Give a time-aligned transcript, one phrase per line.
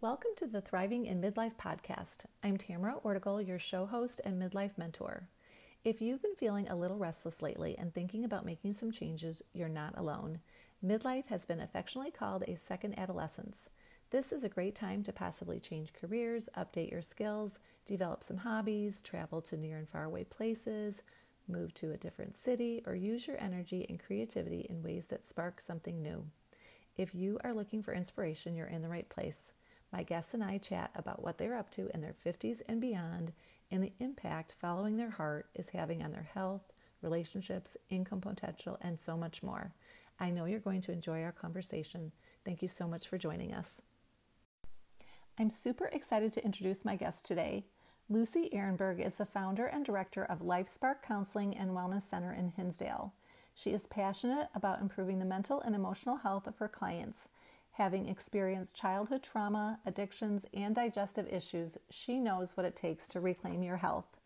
[0.00, 2.26] Welcome to the Thriving in Midlife podcast.
[2.44, 5.26] I'm Tamara Ortigal, your show host and midlife mentor.
[5.82, 9.68] If you've been feeling a little restless lately and thinking about making some changes, you're
[9.68, 10.38] not alone.
[10.86, 13.70] Midlife has been affectionately called a second adolescence.
[14.10, 19.02] This is a great time to possibly change careers, update your skills, develop some hobbies,
[19.02, 21.02] travel to near and far away places,
[21.48, 25.60] move to a different city, or use your energy and creativity in ways that spark
[25.60, 26.24] something new.
[26.96, 29.54] If you are looking for inspiration, you're in the right place.
[29.92, 33.32] My guests and I chat about what they're up to in their 50s and beyond
[33.70, 38.98] and the impact following their heart is having on their health, relationships, income potential, and
[38.98, 39.72] so much more.
[40.18, 42.12] I know you're going to enjoy our conversation.
[42.44, 43.82] Thank you so much for joining us.
[45.38, 47.64] I'm super excited to introduce my guest today.
[48.08, 53.12] Lucy Ehrenberg is the founder and director of LifeSpark Counseling and Wellness Center in Hinsdale.
[53.54, 57.28] She is passionate about improving the mental and emotional health of her clients
[57.78, 63.62] Having experienced childhood trauma, addictions, and digestive issues, she knows what it takes to reclaim
[63.62, 64.16] your health.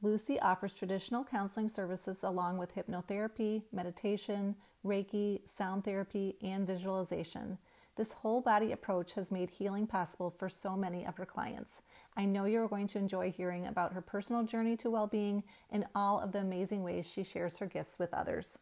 [0.00, 4.54] Lucy offers traditional counseling services along with hypnotherapy, meditation,
[4.86, 7.58] Reiki, sound therapy, and visualization.
[7.96, 11.82] This whole body approach has made healing possible for so many of her clients.
[12.16, 15.84] I know you're going to enjoy hearing about her personal journey to well being and
[15.96, 18.60] all of the amazing ways she shares her gifts with others.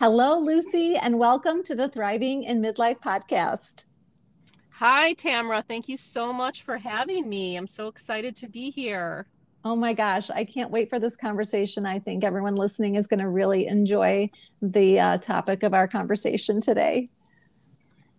[0.00, 3.86] Hello, Lucy, and welcome to the Thriving in Midlife podcast.
[4.70, 5.64] Hi, Tamara.
[5.66, 7.56] Thank you so much for having me.
[7.56, 9.26] I'm so excited to be here.
[9.64, 11.84] Oh my gosh, I can't wait for this conversation.
[11.84, 14.30] I think everyone listening is going to really enjoy
[14.62, 17.10] the uh, topic of our conversation today.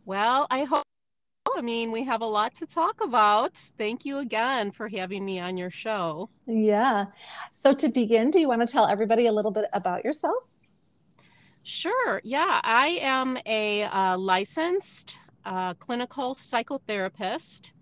[0.05, 0.83] Well, I hope.
[1.55, 3.55] I mean, we have a lot to talk about.
[3.77, 6.29] Thank you again for having me on your show.
[6.45, 7.05] Yeah.
[7.51, 10.43] So, to begin, do you want to tell everybody a little bit about yourself?
[11.69, 12.19] Sure.
[12.23, 17.73] Yeah, I am a uh, licensed uh, clinical psychotherapist,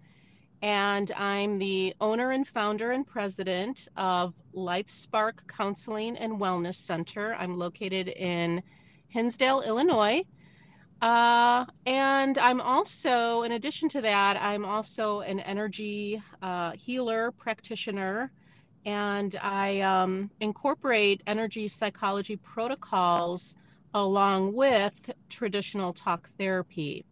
[0.61, 7.33] and I'm the owner and founder and president of LifeSpark Counseling and Wellness Center.
[7.35, 8.61] I'm located in
[9.07, 10.25] Hinsdale, Illinois.
[11.01, 18.33] Uh, and I'm also, in addition to that, I'm also an energy uh, healer practitioner,
[18.85, 23.55] and I um, incorporate energy psychology protocols
[23.93, 24.93] along with
[25.29, 27.05] traditional talk therapy.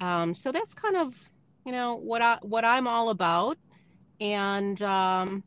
[0.00, 1.18] Um, so that's kind of,
[1.64, 3.56] you know, what I what I'm all about,
[4.20, 5.44] and um,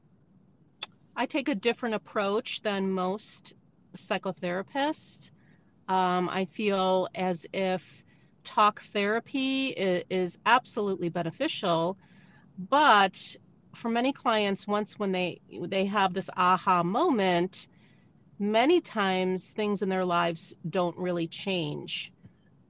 [1.16, 3.54] I take a different approach than most
[3.96, 5.32] psychotherapists.
[5.88, 8.04] Um, I feel as if
[8.44, 11.98] talk therapy is, is absolutely beneficial,
[12.70, 13.36] but
[13.76, 17.68] for many clients, once when they they have this aha moment,
[18.40, 22.12] many times things in their lives don't really change.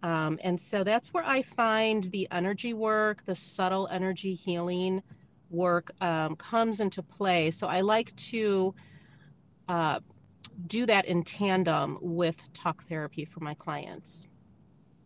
[0.03, 5.01] Um, and so that's where I find the energy work, the subtle energy healing
[5.49, 7.49] work um, comes into play.
[7.51, 8.75] So I like to
[9.67, 9.99] uh,
[10.67, 14.27] do that in tandem with talk therapy for my clients.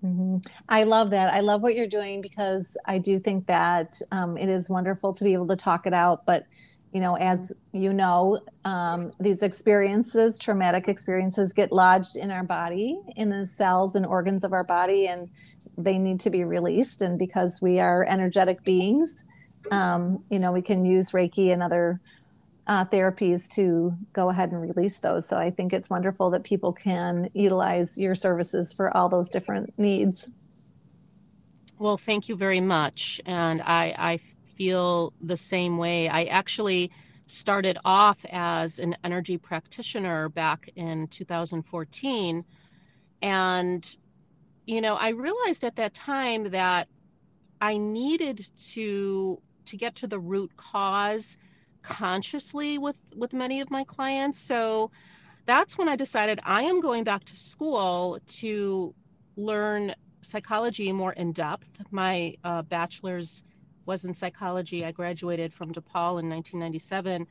[0.03, 0.37] Mm-hmm.
[0.67, 1.33] I love that.
[1.33, 5.23] I love what you're doing because I do think that um, it is wonderful to
[5.23, 6.45] be able to talk it out, but
[6.93, 12.99] you know, as you know, um, these experiences, traumatic experiences, get lodged in our body,
[13.15, 15.29] in the cells and organs of our body, and
[15.77, 17.01] they need to be released.
[17.01, 19.23] And because we are energetic beings,
[19.71, 21.99] um, you know, we can use Reiki and other
[22.65, 25.27] uh, therapies to go ahead and release those.
[25.27, 29.73] So I think it's wonderful that people can utilize your services for all those different
[29.77, 30.29] needs.
[31.77, 33.21] Well, thank you very much.
[33.25, 34.19] And I, I
[34.59, 36.09] feel the same way.
[36.09, 36.91] I actually
[37.27, 42.43] started off as an energy practitioner back in 2014.
[43.21, 43.97] And,
[44.65, 46.89] you know, I realized at that time that
[47.61, 51.37] I needed to to get to the root cause
[51.81, 54.39] consciously with with many of my clients.
[54.39, 54.91] So
[55.45, 58.93] that's when I decided I am going back to school to
[59.37, 61.69] learn psychology more in depth.
[61.91, 63.43] My uh, bachelor's
[63.89, 64.85] was in psychology.
[64.85, 67.25] I graduated from DePaul in 1997.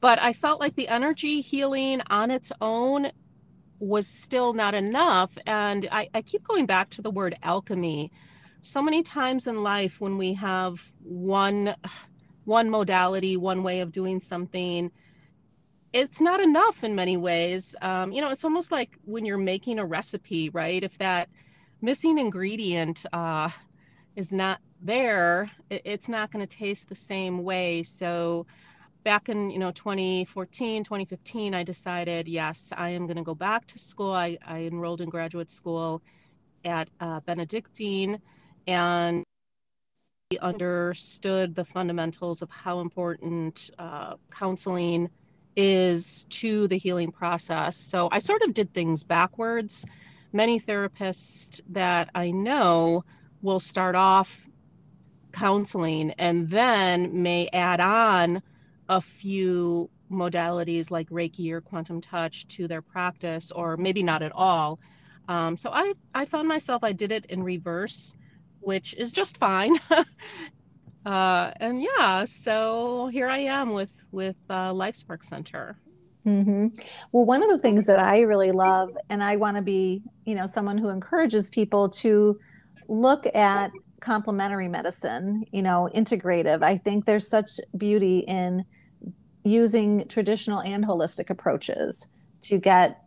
[0.00, 3.10] But I felt like the energy healing on its own
[3.80, 5.36] was still not enough.
[5.44, 8.12] And I, I keep going back to the word alchemy.
[8.62, 11.74] So many times in life when we have one
[12.44, 14.90] one modality, one way of doing something,
[15.92, 17.74] it's not enough in many ways.
[17.82, 20.82] Um, you know, it's almost like when you're making a recipe, right?
[20.82, 21.28] If that
[21.82, 23.50] missing ingredient uh,
[24.18, 27.84] is not there, it's not going to taste the same way.
[27.84, 28.46] So
[29.04, 33.64] back in you know 2014 2015 i decided yes i am going to go back
[33.64, 36.02] to school i, I enrolled in graduate school
[36.64, 38.20] at uh, benedictine
[38.66, 39.22] and
[40.42, 45.08] understood the fundamentals of how important uh, counseling
[45.56, 47.76] is to the healing process.
[47.76, 49.86] So I sort of did things backwards.
[50.32, 53.04] Many therapists that I know
[53.42, 54.46] will start off
[55.32, 58.42] counseling and then may add on
[58.88, 64.32] a few modalities like Reiki or quantum touch to their practice, or maybe not at
[64.32, 64.78] all.
[65.28, 68.16] Um, so I, I found myself, I did it in reverse,
[68.60, 69.76] which is just fine.
[71.06, 75.76] uh, and yeah, so here I am with, with uh, LifeSpark Center.
[76.26, 76.68] Mm-hmm.
[77.12, 80.34] Well, one of the things that I really love, and I want to be, you
[80.34, 82.38] know, someone who encourages people to
[82.88, 83.70] look at
[84.00, 86.62] complementary medicine, you know, integrative.
[86.62, 88.64] I think there's such beauty in
[89.44, 92.08] using traditional and holistic approaches
[92.42, 93.02] to get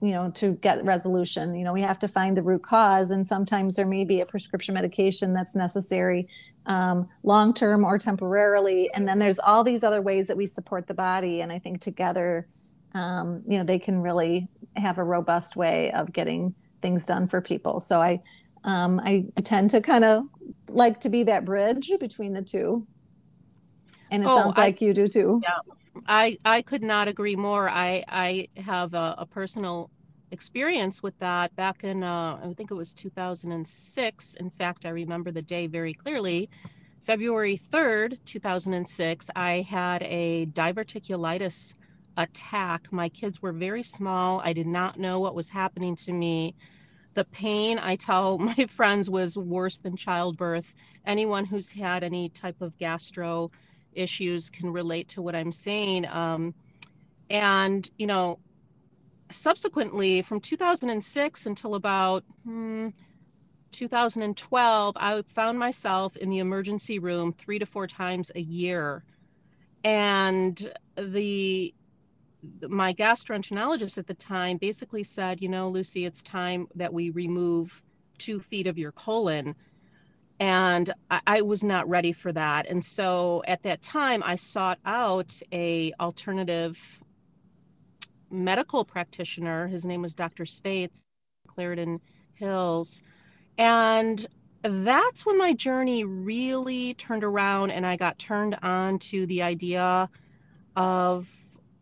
[0.00, 1.54] you know to get resolution.
[1.54, 4.26] You know we have to find the root cause and sometimes there may be a
[4.26, 6.28] prescription medication that's necessary
[6.66, 10.88] um, long term or temporarily and then there's all these other ways that we support
[10.88, 12.48] the body and i think together
[12.94, 17.40] um, you know they can really have a robust way of getting things done for
[17.40, 17.80] people.
[17.80, 18.20] So i
[18.64, 20.24] um, i tend to kind of
[20.68, 22.86] like to be that bridge between the two
[24.10, 25.58] and it oh, sounds like I, you do too yeah
[26.06, 27.68] I I could not agree more.
[27.68, 29.90] I I have a, a personal
[30.30, 34.34] experience with that back in uh, I think it was 2006.
[34.36, 36.48] In fact, I remember the day very clearly.
[37.04, 41.74] February 3rd, 2006, I had a diverticulitis
[42.16, 42.92] attack.
[42.92, 44.40] My kids were very small.
[44.44, 46.54] I did not know what was happening to me.
[47.14, 50.74] The pain, I tell my friends, was worse than childbirth.
[51.06, 53.50] Anyone who's had any type of gastro
[53.92, 56.06] issues can relate to what I'm saying.
[56.06, 56.54] Um,
[57.28, 58.38] and, you know,
[59.30, 62.88] subsequently from 2006 until about hmm,
[63.72, 69.02] 2012, I found myself in the emergency room three to four times a year.
[69.84, 71.74] And the
[72.68, 77.82] my gastroenterologist at the time basically said, you know, Lucy, it's time that we remove
[78.18, 79.54] two feet of your colon.
[80.40, 82.68] And I, I, was not ready for that.
[82.68, 86.78] And so at that time i sought out a alternative
[88.30, 89.68] medical practitioner.
[89.68, 91.06] His name was dr spates
[91.48, 92.00] clarendon
[92.34, 93.02] hills.
[93.58, 94.24] And
[94.62, 100.08] that's when my journey really turned around and i got turned on to the idea
[100.76, 101.28] of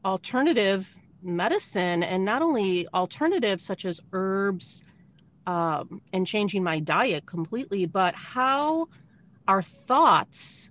[0.04, 0.88] alternative
[1.22, 4.82] medicine and not only alternatives such as herbs
[5.46, 8.88] um, and changing my diet completely, but how
[9.46, 10.70] our thoughts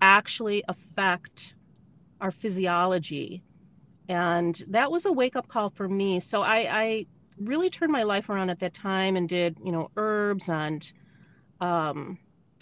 [0.00, 1.54] actually affect
[2.20, 3.42] our physiology.
[4.08, 6.20] And that was a wake up call for me.
[6.20, 7.06] So I, I
[7.38, 10.90] really turned my life around at that time and did, you know, herbs and
[11.60, 12.18] um,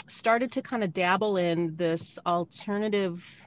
[0.07, 3.47] started to kind of dabble in this alternative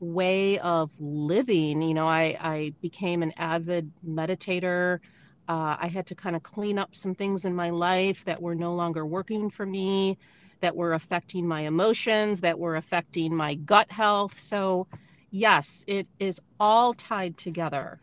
[0.00, 1.82] way of living.
[1.82, 5.00] You know, I, I became an avid meditator.
[5.48, 8.54] Uh, I had to kind of clean up some things in my life that were
[8.54, 10.18] no longer working for me,
[10.60, 14.38] that were affecting my emotions, that were affecting my gut health.
[14.40, 14.86] So,
[15.30, 17.98] yes, it is all tied together.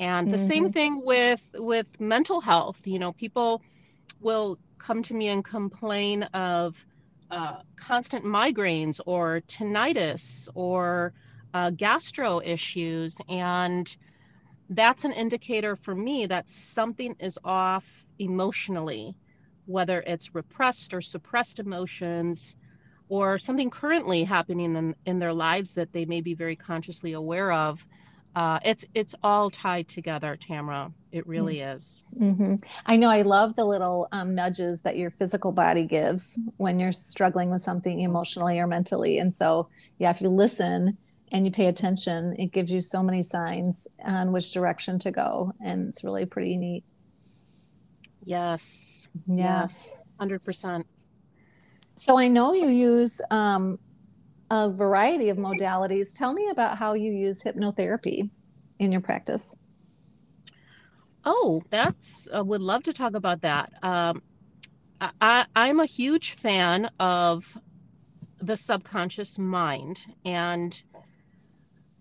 [0.00, 0.46] And the mm-hmm.
[0.46, 2.86] same thing with with mental health.
[2.86, 3.62] You know, people
[4.20, 6.76] will come to me and complain of
[7.30, 11.12] uh, constant migraines or tinnitus or
[11.54, 13.96] uh, gastro issues, and
[14.70, 19.14] that's an indicator for me that something is off emotionally,
[19.66, 22.56] whether it's repressed or suppressed emotions
[23.08, 27.50] or something currently happening in, in their lives that they may be very consciously aware
[27.52, 27.86] of.
[28.34, 30.92] Uh, it's it's all tied together, Tamra.
[31.10, 31.76] It really mm-hmm.
[31.76, 32.04] is.
[32.18, 32.54] Mm-hmm.
[32.86, 33.10] I know.
[33.10, 37.62] I love the little um, nudges that your physical body gives when you're struggling with
[37.62, 39.18] something emotionally or mentally.
[39.18, 39.68] And so,
[39.98, 40.98] yeah, if you listen,
[41.32, 45.52] and you pay attention, it gives you so many signs on which direction to go.
[45.60, 46.84] And it's really pretty neat.
[48.24, 49.08] Yes.
[49.26, 49.62] Yeah.
[49.62, 49.92] Yes.
[50.20, 50.84] 100%.
[51.96, 53.78] So I know you use um,
[54.50, 56.16] a variety of modalities.
[56.16, 58.30] Tell me about how you use hypnotherapy
[58.78, 59.56] in your practice.
[61.24, 63.72] Oh, that's, uh, would love to talk about that.
[63.82, 64.22] Um,
[65.20, 67.46] I, I'm a huge fan of
[68.40, 70.00] the subconscious mind.
[70.24, 70.80] And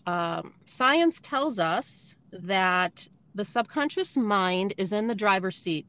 [0.05, 5.85] um, science tells us that the subconscious mind is in the driver's seat.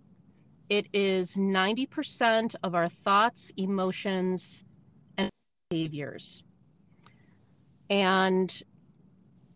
[0.69, 4.65] It is 90% of our thoughts, emotions,
[5.17, 5.31] and
[5.71, 6.43] behaviors.
[7.91, 8.63] And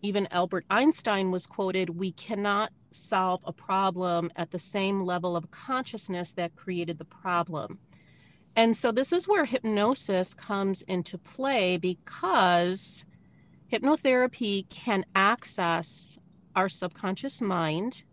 [0.03, 5.51] even Albert Einstein was quoted we cannot solve a problem at the same level of
[5.51, 7.79] consciousness that created the problem.
[8.57, 13.05] And so this is where hypnosis comes into play because
[13.73, 16.19] hypnotherapy can access
[16.55, 18.05] our subconscious mind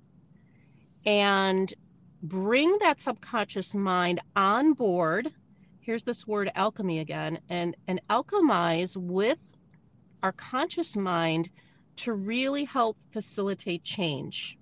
[1.06, 1.74] and
[2.22, 5.34] bring that subconscious mind on board.
[5.82, 9.40] Here's this word alchemy again, and, and alchemize with
[10.24, 11.50] our conscious mind
[11.98, 14.58] to really help facilitate change.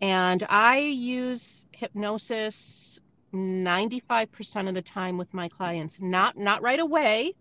[0.00, 3.00] And I use hypnosis
[3.32, 6.00] 95% of the time with my clients.
[6.00, 7.34] Not not right away.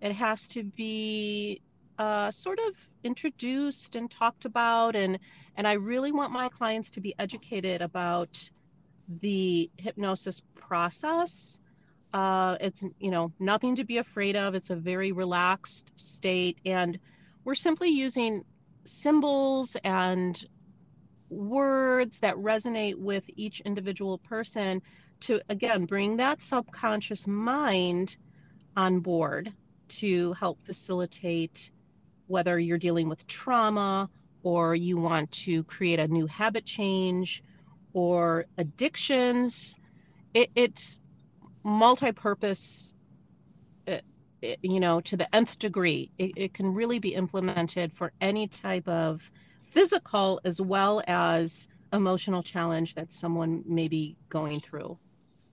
[0.00, 1.60] It has to be
[1.98, 2.74] uh, sort of
[3.04, 5.18] introduced and talked about and
[5.56, 8.50] and I really want my clients to be educated about
[9.08, 11.58] the hypnosis process.
[12.16, 14.54] Uh, it's you know nothing to be afraid of.
[14.54, 16.98] It's a very relaxed state, and
[17.44, 18.42] we're simply using
[18.84, 20.42] symbols and
[21.28, 24.80] words that resonate with each individual person
[25.20, 28.16] to again bring that subconscious mind
[28.78, 29.52] on board
[29.88, 31.70] to help facilitate
[32.28, 34.08] whether you're dealing with trauma
[34.42, 37.42] or you want to create a new habit change
[37.92, 39.76] or addictions
[40.32, 41.00] it, it's
[41.66, 42.94] multi-purpose
[43.86, 44.04] it,
[44.40, 48.46] it, you know to the nth degree it, it can really be implemented for any
[48.46, 49.28] type of
[49.70, 54.96] physical as well as emotional challenge that someone may be going through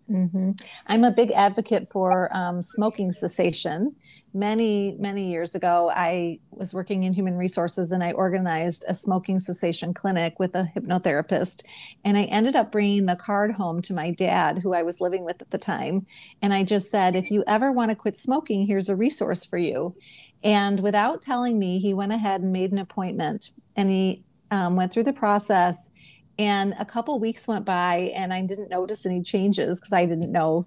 [0.09, 0.51] Mm-hmm.
[0.87, 3.95] I'm a big advocate for um, smoking cessation.
[4.35, 9.37] Many, many years ago, I was working in human resources and I organized a smoking
[9.37, 11.63] cessation clinic with a hypnotherapist.
[12.03, 15.23] And I ended up bringing the card home to my dad, who I was living
[15.23, 16.07] with at the time.
[16.41, 19.59] And I just said, if you ever want to quit smoking, here's a resource for
[19.59, 19.95] you.
[20.43, 24.91] And without telling me, he went ahead and made an appointment and he um, went
[24.91, 25.91] through the process
[26.39, 30.31] and a couple weeks went by and i didn't notice any changes because i didn't
[30.31, 30.65] know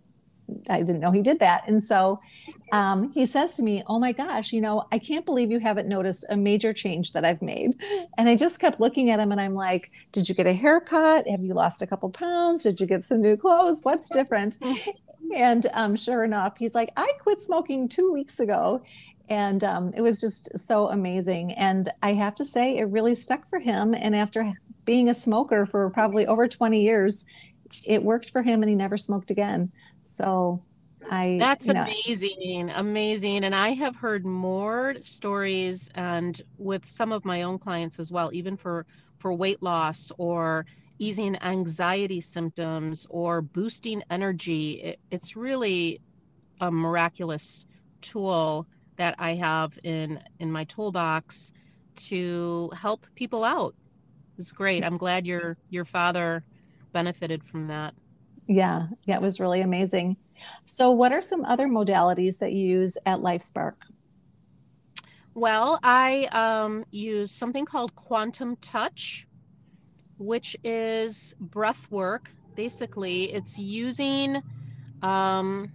[0.68, 1.66] i didn't know he did that.
[1.66, 2.20] And so
[2.72, 5.88] um, he says to me oh my gosh you know i can't believe you haven't
[5.88, 7.74] noticed a major change that i've made.
[8.18, 11.26] And i just kept looking at him and i'm like did you get a haircut?
[11.28, 12.62] Have you lost a couple pounds?
[12.62, 13.80] Did you get some new clothes?
[13.82, 14.58] What's different?
[15.34, 18.82] And um, sure enough he's like i quit smoking two weeks ago.
[19.28, 21.52] And um, it was just so amazing.
[21.54, 23.92] And i have to say it really stuck for him.
[23.92, 24.54] And after
[24.86, 27.26] being a smoker for probably over 20 years,
[27.84, 29.70] it worked for him and he never smoked again.
[30.02, 30.62] So
[31.10, 32.70] I That's you know, amazing.
[32.70, 33.44] Amazing.
[33.44, 38.30] And I have heard more stories and with some of my own clients as well,
[38.32, 38.86] even for
[39.18, 40.66] for weight loss or
[40.98, 44.82] easing anxiety symptoms or boosting energy.
[44.82, 46.00] It, it's really
[46.60, 47.66] a miraculous
[48.00, 48.66] tool
[48.96, 51.52] that I have in in my toolbox
[51.96, 53.74] to help people out
[54.38, 54.84] it's great.
[54.84, 56.44] I'm glad your your father
[56.92, 57.94] benefited from that.
[58.46, 60.16] Yeah, it was really amazing.
[60.64, 63.74] So, what are some other modalities that you use at LifeSpark?
[65.34, 69.26] Well, I um, use something called quantum touch,
[70.18, 72.30] which is breath work.
[72.54, 74.42] Basically, it's using
[75.02, 75.70] um,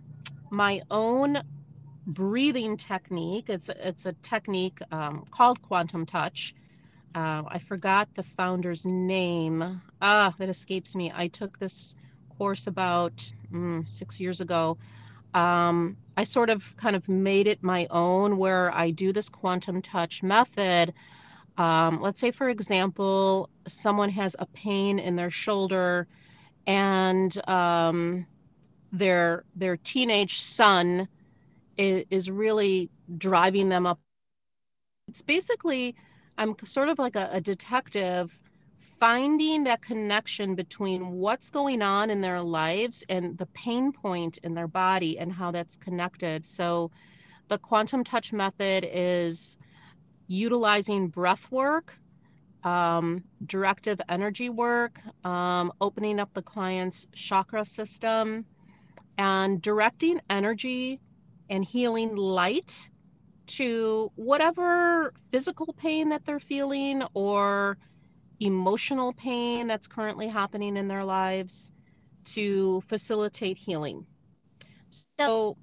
[0.49, 1.43] my own
[2.07, 3.49] breathing technique.
[3.49, 6.55] It's it's a technique um, called quantum touch,
[7.15, 9.81] uh, I forgot the founder's name.
[10.01, 11.11] Ah, that escapes me.
[11.13, 11.95] I took this
[12.37, 14.77] course about mm, six years ago.
[15.33, 19.81] Um, I sort of kind of made it my own where I do this quantum
[19.81, 20.93] touch method.
[21.57, 26.07] Um, let's say, for example, someone has a pain in their shoulder
[26.67, 28.25] and um,
[28.91, 31.07] their their teenage son
[31.77, 33.99] is, is really driving them up.
[35.07, 35.95] It's basically
[36.41, 38.35] I'm sort of like a, a detective
[38.99, 44.55] finding that connection between what's going on in their lives and the pain point in
[44.55, 46.43] their body and how that's connected.
[46.43, 46.89] So
[47.47, 49.55] the quantum touch method is
[50.25, 51.93] utilizing breath work,
[52.63, 58.45] um, directive energy work, um, opening up the client's chakra system,
[59.15, 60.99] and directing energy
[61.51, 62.89] and healing light
[63.57, 67.77] to whatever physical pain that they're feeling or
[68.39, 71.73] emotional pain that's currently happening in their lives
[72.25, 74.05] to facilitate healing.
[75.19, 75.57] So,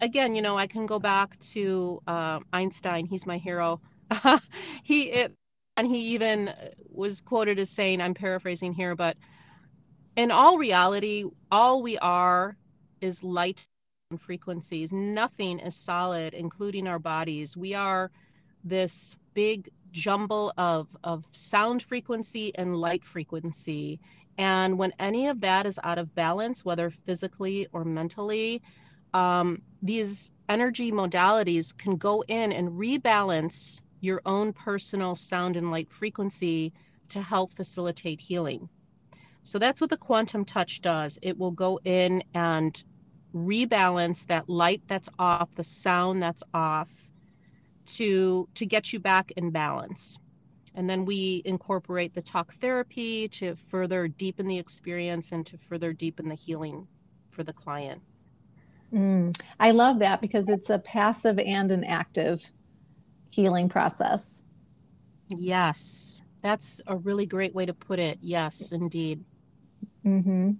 [0.00, 3.06] again, you know, I can go back to uh, Einstein.
[3.06, 3.80] He's my hero.
[4.82, 5.32] he it,
[5.76, 6.52] and he even
[6.88, 9.16] was quoted as saying, I'm paraphrasing here, but
[10.16, 12.56] in all reality, all we are
[13.00, 13.66] is light
[14.18, 14.92] frequencies.
[14.92, 17.56] Nothing is solid, including our bodies.
[17.56, 18.10] We are
[18.62, 24.00] this big jumble of, of sound frequency and light frequency.
[24.36, 28.62] And when any of that is out of balance, whether physically or mentally,
[29.12, 35.90] um, these energy modalities can go in and rebalance your own personal sound and light
[35.90, 36.72] frequency
[37.08, 38.68] to help facilitate healing.
[39.44, 41.18] So that's what the quantum touch does.
[41.22, 42.82] It will go in and
[43.34, 46.88] rebalance that light that's off, the sound that's off
[47.86, 50.18] to to get you back in balance.
[50.76, 55.92] And then we incorporate the talk therapy to further deepen the experience and to further
[55.92, 56.88] deepen the healing
[57.30, 58.02] for the client.
[58.92, 62.50] Mm, I love that because it's a passive and an active
[63.30, 64.42] healing process.
[65.28, 68.18] Yes, that's a really great way to put it.
[68.20, 69.24] Yes, indeed.
[70.04, 70.52] Mm-hmm.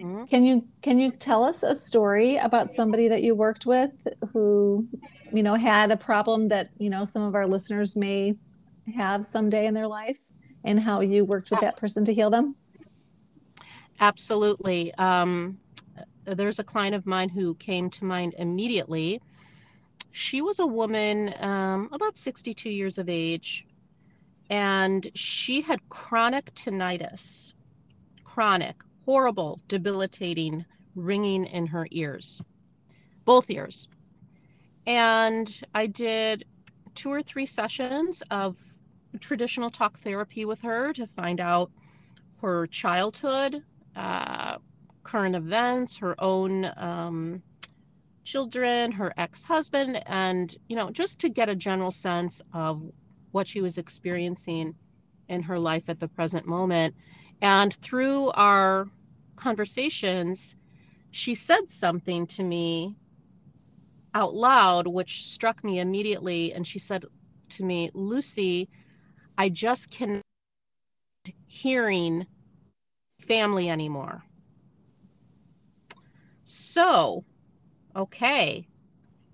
[0.00, 0.24] Mm-hmm.
[0.24, 3.92] Can you can you tell us a story about somebody that you worked with
[4.32, 4.86] who,
[5.32, 8.36] you know, had a problem that you know some of our listeners may
[8.94, 10.18] have someday in their life
[10.64, 12.54] and how you worked with that person to heal them?
[14.00, 14.92] Absolutely.
[14.94, 15.58] Um,
[16.24, 19.22] there's a client of mine who came to mind immediately.
[20.12, 23.66] She was a woman um, about 62 years of age,
[24.50, 27.54] and she had chronic tinnitus,
[28.24, 32.42] chronic, horrible, debilitating ringing in her ears,
[33.24, 33.88] both ears.
[34.86, 36.44] And I did
[36.94, 38.56] two or three sessions of
[39.20, 41.70] traditional talk therapy with her to find out
[42.42, 43.62] her childhood,
[43.94, 44.58] uh,
[45.02, 47.42] current events, her own um,
[48.24, 52.82] children, her ex husband, and, you know, just to get a general sense of
[53.30, 54.74] what she was experiencing
[55.28, 56.94] in her life at the present moment.
[57.40, 58.88] And through our
[59.36, 60.56] conversations,
[61.10, 62.96] she said something to me
[64.14, 66.52] out loud, which struck me immediately.
[66.52, 67.04] And she said
[67.50, 68.68] to me, Lucy,
[69.38, 70.22] I just can't
[71.46, 72.26] hearing
[73.20, 74.24] family anymore.
[76.44, 77.24] So,
[77.94, 78.68] okay.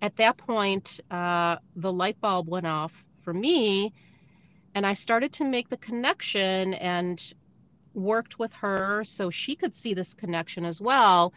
[0.00, 2.92] At that point, uh, the light bulb went off
[3.23, 3.93] for me,
[4.75, 7.23] and I started to make the connection and
[7.95, 11.33] worked with her so she could see this connection as well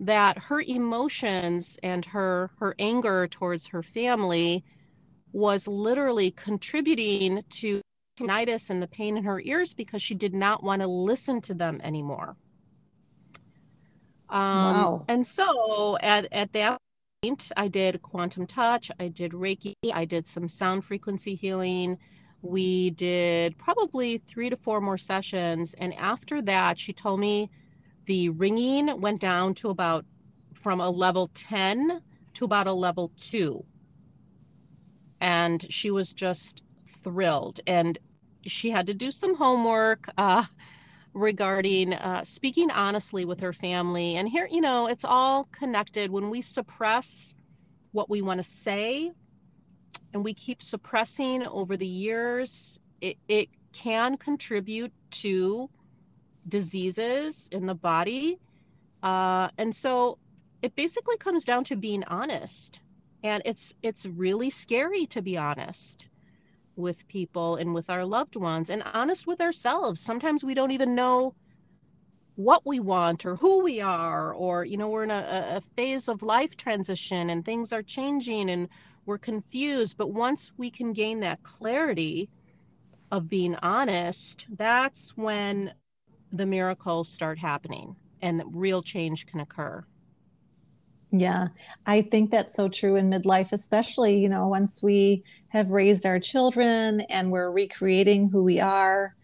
[0.00, 4.64] that her emotions and her her anger towards her family
[5.32, 7.80] was literally contributing to
[8.18, 11.54] tinnitus and the pain in her ears because she did not want to listen to
[11.54, 12.36] them anymore.
[14.28, 15.04] Um, wow.
[15.08, 16.78] And so at, at that
[17.22, 21.98] point, I did quantum touch, I did Reiki, I did some sound frequency healing.
[22.44, 25.72] We did probably three to four more sessions.
[25.72, 27.50] And after that, she told me
[28.04, 30.04] the ringing went down to about
[30.52, 32.02] from a level 10
[32.34, 33.64] to about a level two.
[35.22, 36.62] And she was just
[37.02, 37.60] thrilled.
[37.66, 37.98] And
[38.42, 40.44] she had to do some homework uh,
[41.14, 44.16] regarding uh, speaking honestly with her family.
[44.16, 46.10] And here, you know, it's all connected.
[46.10, 47.34] When we suppress
[47.92, 49.12] what we want to say
[50.14, 55.68] and we keep suppressing over the years, it, it can contribute to
[56.48, 58.38] diseases in the body.
[59.02, 60.18] Uh, and so
[60.62, 62.80] it basically comes down to being honest.
[63.24, 66.08] And it's it's really scary to be honest
[66.76, 70.00] with people and with our loved ones and honest with ourselves.
[70.00, 71.34] Sometimes we don't even know
[72.36, 76.08] what we want or who we are, or, you know, we're in a, a phase
[76.08, 78.68] of life transition and things are changing and
[79.06, 79.96] we're confused.
[79.96, 82.28] But once we can gain that clarity
[83.10, 85.72] of being honest, that's when
[86.32, 89.84] the miracles start happening and real change can occur.
[91.12, 91.48] Yeah,
[91.86, 96.18] I think that's so true in midlife, especially, you know, once we have raised our
[96.18, 99.14] children and we're recreating who we are.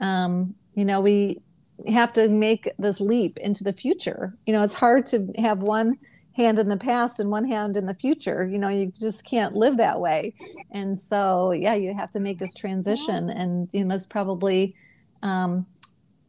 [0.00, 1.40] Um, you know, we
[1.88, 4.36] have to make this leap into the future.
[4.46, 5.98] You know, it's hard to have one
[6.38, 8.46] hand in the past and one hand in the future.
[8.46, 10.34] You know, you just can't live that way.
[10.70, 13.28] And so, yeah, you have to make this transition.
[13.28, 14.76] And, you know, that's probably,
[15.22, 15.66] um,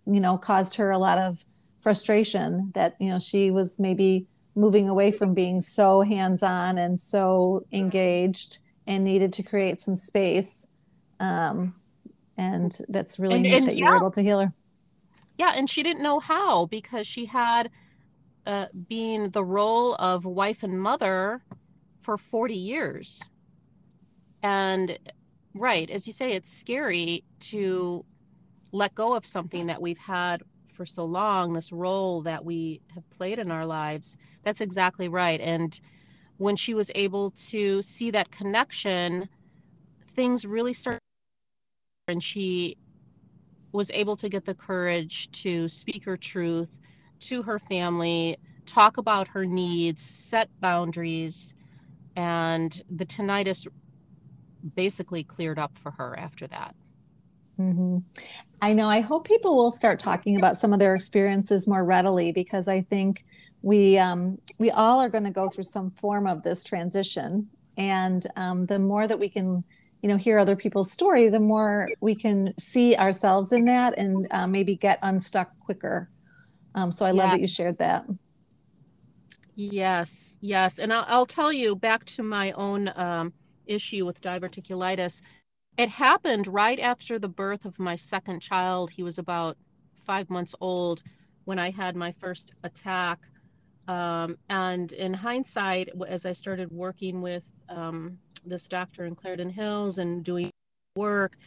[0.08, 1.46] you know, caused her a lot of
[1.82, 7.00] frustration that, you know, she was maybe moving away from being so hands on and
[7.00, 10.68] so engaged and needed to create some space.
[11.20, 11.76] Um,
[12.36, 14.54] and that's really and, neat and, that you were able to heal her.
[15.38, 17.70] Yeah, and she didn't know how because she had
[18.50, 21.40] uh, been the role of wife and mother
[22.02, 23.22] for 40 years.
[24.42, 24.98] And
[25.54, 28.04] right, as you say, it's scary to
[28.72, 30.42] let go of something that we've had
[30.74, 34.18] for so long, this role that we have played in our lives.
[34.44, 35.40] That's exactly right.
[35.40, 35.80] And
[36.38, 39.30] when she was able to see that connection,
[40.16, 41.00] things really started.
[42.08, 42.78] And she
[43.72, 46.79] was able to get the courage to speak her truth
[47.20, 51.56] to her family, talk about her needs, set boundaries,
[52.16, 53.68] and the tinnitus
[54.76, 56.76] basically cleared up for her after that.
[57.60, 58.00] Mm-hmm.
[58.62, 58.90] I know.
[58.90, 62.82] I hope people will start talking about some of their experiences more readily because I
[62.82, 63.26] think
[63.62, 68.26] we um, we all are going to go through some form of this transition, and
[68.38, 69.64] um, the more that we can,
[70.02, 74.28] you know, hear other people's story, the more we can see ourselves in that and
[74.32, 76.10] uh, maybe get unstuck quicker.
[76.76, 78.06] Um, so I love that you shared that.
[79.56, 83.34] Yes, yes, and I'll, I'll tell you back to my own um,
[83.68, 85.22] issue with diverticulitis
[85.80, 88.92] it happened right after the birth of my second child.
[88.92, 89.56] He was about
[89.96, 91.02] five months old
[91.46, 93.20] when I had my first attack.
[93.88, 100.00] Um, and in hindsight, as I started working with um, this doctor in Clarendon Hills
[100.00, 100.52] and doing
[100.98, 101.38] work,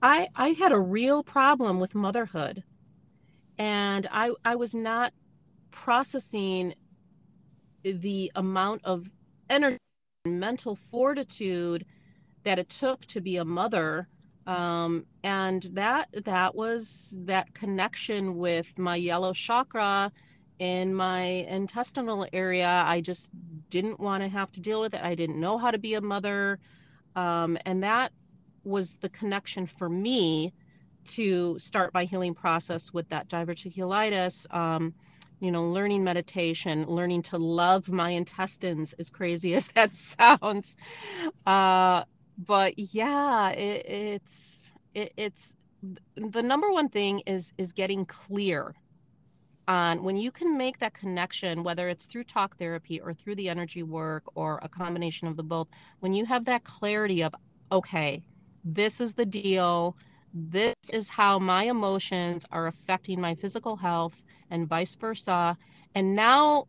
[0.00, 2.62] I, I had a real problem with motherhood.
[3.58, 5.12] And I, I was not
[5.70, 6.74] processing
[7.84, 9.08] the amount of
[9.50, 9.78] energy
[10.24, 11.84] and mental fortitude
[12.44, 14.08] that it took to be a mother.
[14.46, 20.10] Um, and that that was that connection with my yellow chakra
[20.58, 22.84] in my intestinal area.
[22.86, 23.30] I just
[23.70, 25.00] didn't want to have to deal with it.
[25.02, 26.58] I didn't know how to be a mother.
[27.14, 28.12] Um, and that
[28.64, 30.52] was the connection for me
[31.06, 34.94] to start my healing process with that diverticulitis um,
[35.40, 40.68] you know learning meditation learning to love my intestines as crazy as that sounds
[41.46, 42.04] uh,
[42.38, 45.54] but yeah, it, it's it, it's
[46.16, 48.74] the number one thing is is getting clear
[49.68, 53.48] on when you can make that connection, whether it's through talk therapy or through the
[53.48, 55.68] energy work or a combination of the both.
[56.00, 57.34] When you have that clarity of
[57.72, 58.24] okay,
[58.64, 59.96] this is the deal.
[60.34, 65.56] This is how my emotions are affecting my physical health and vice versa.
[65.94, 66.68] And now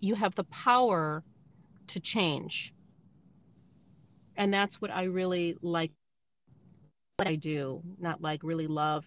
[0.00, 1.24] you have the power
[1.88, 2.74] to change
[4.36, 5.92] and that's what I really like
[7.18, 9.04] what I do, not like really love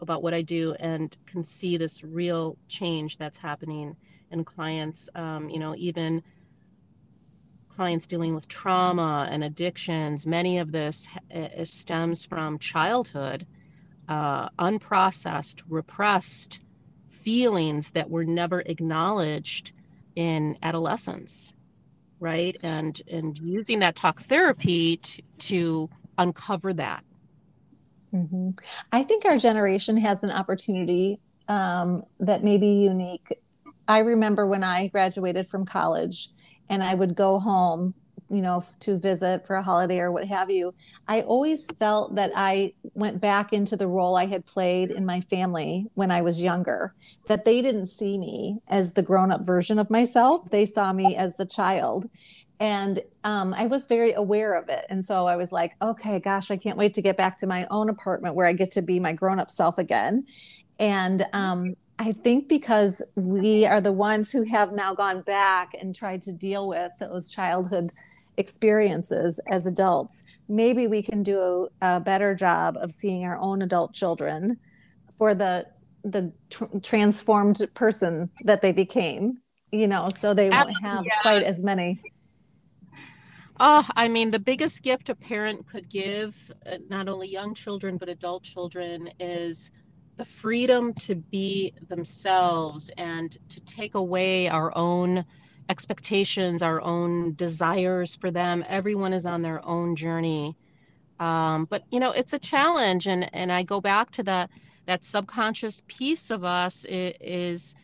[0.00, 3.96] about what I do and can see this real change that's happening
[4.30, 6.22] in clients, um, you know, even
[7.78, 10.26] clients dealing with trauma and addictions.
[10.26, 11.06] Many of this
[11.62, 13.46] stems from childhood,
[14.08, 16.58] uh, unprocessed, repressed
[17.22, 19.70] feelings that were never acknowledged
[20.16, 21.54] in adolescence
[22.18, 27.04] right and and using that talk therapy to, to uncover that
[28.12, 28.50] mm-hmm.
[28.90, 33.28] i think our generation has an opportunity um, that may be unique
[33.86, 36.30] i remember when i graduated from college
[36.68, 37.94] and i would go home
[38.30, 40.74] you know to visit for a holiday or what have you
[41.06, 45.20] i always felt that i went back into the role i had played in my
[45.20, 46.94] family when i was younger
[47.26, 50.50] that they didn't see me as the grown-up version of myself.
[50.50, 52.08] They saw me as the child.
[52.60, 54.84] And um, i was very aware of it.
[54.90, 57.66] And so i was like okay gosh i can't wait to get back to my
[57.70, 60.26] own apartment where i get to be my grown-up self again.
[60.80, 65.94] And um, I think because we are the ones who have now gone back and
[65.94, 67.90] tried to deal with those childhood
[68.36, 73.62] experiences as adults, maybe we can do a, a better job of seeing our own
[73.62, 74.58] adult children
[75.16, 75.66] for the
[76.04, 79.38] the tr- transformed person that they became.
[79.72, 81.20] You know, so they won't have yeah.
[81.20, 82.00] quite as many.
[83.60, 86.34] Oh, I mean, the biggest gift a parent could give
[86.64, 89.72] uh, not only young children but adult children is
[90.18, 95.24] the freedom to be themselves and to take away our own
[95.68, 98.64] expectations, our own desires for them.
[98.68, 100.56] Everyone is on their own journey.
[101.20, 104.50] Um, but you know, it's a challenge, and and I go back to that
[104.86, 107.76] that subconscious piece of us is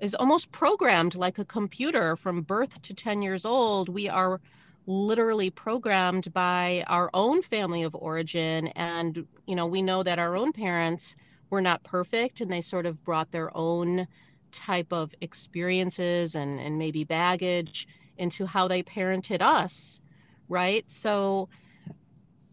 [0.00, 3.88] is almost programmed like a computer from birth to 10 years old.
[3.88, 4.40] We are
[4.86, 10.34] literally programmed by our own family of origin and you know we know that our
[10.36, 11.14] own parents
[11.52, 14.08] were not perfect and they sort of brought their own
[14.50, 17.86] type of experiences and, and maybe baggage
[18.16, 20.00] into how they parented us,
[20.48, 20.90] right?
[20.90, 21.50] So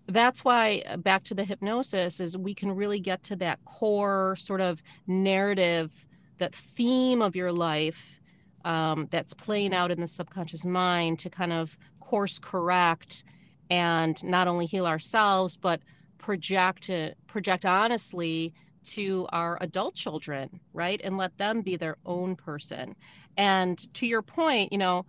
[0.07, 4.35] that's why uh, back to the hypnosis is we can really get to that core
[4.37, 5.91] sort of narrative,
[6.37, 8.19] that theme of your life
[8.65, 13.23] um, that's playing out in the subconscious mind to kind of course correct
[13.69, 15.79] and not only heal ourselves but
[16.17, 20.99] project it, project honestly to our adult children, right?
[21.03, 22.95] And let them be their own person.
[23.37, 25.05] And to your point, you know,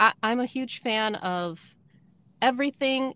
[0.00, 1.76] I, am a huge fan of
[2.42, 3.14] everything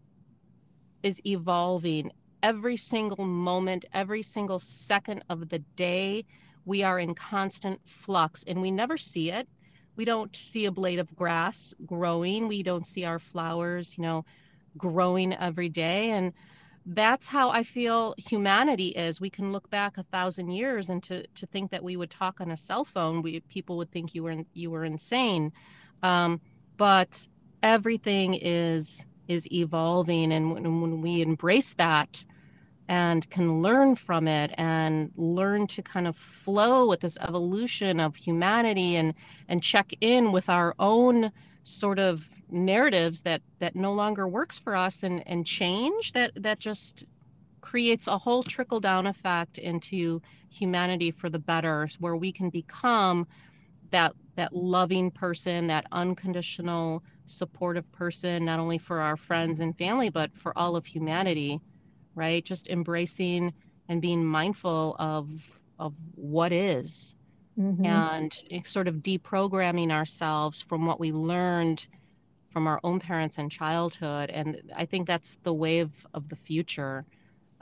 [1.03, 2.11] is evolving.
[2.43, 6.25] every single moment, every single second of the day,
[6.65, 9.49] we are in constant flux and we never see it.
[9.97, 12.49] We don't see a blade of grass growing.
[12.49, 14.25] We don't see our flowers, you know,
[14.77, 16.11] growing every day.
[16.11, 16.33] And
[16.93, 19.21] that's how I feel humanity is.
[19.21, 22.41] We can look back a thousand years and to, to think that we would talk
[22.41, 25.53] on a cell phone, we people would think you were you were insane.
[26.03, 26.41] Um,
[26.77, 27.29] but
[27.63, 32.25] everything is is evolving, and when, when we embrace that
[32.89, 38.17] and can learn from it and learn to kind of flow with this evolution of
[38.17, 39.15] humanity and
[39.49, 41.31] and check in with our own
[41.63, 46.59] sort of narratives that that no longer works for us and and change that that
[46.59, 47.05] just
[47.61, 53.27] creates a whole trickle down effect into humanity for the better where we can become
[53.91, 60.09] that that loving person that unconditional supportive person not only for our friends and family
[60.09, 61.61] but for all of humanity
[62.15, 63.53] right just embracing
[63.89, 65.29] and being mindful of
[65.79, 67.15] of what is
[67.59, 67.85] mm-hmm.
[67.85, 68.33] and
[68.65, 71.87] sort of deprogramming ourselves from what we learned
[72.51, 77.05] from our own parents in childhood and i think that's the wave of the future.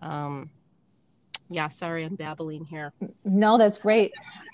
[0.01, 0.51] Um,
[1.51, 2.93] yeah sorry i'm babbling here.
[3.25, 4.13] No that's great.